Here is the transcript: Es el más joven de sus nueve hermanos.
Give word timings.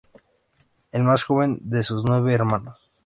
Es 0.91 0.99
el 0.99 1.03
más 1.03 1.23
joven 1.25 1.59
de 1.61 1.83
sus 1.83 2.03
nueve 2.03 2.33
hermanos. 2.33 2.89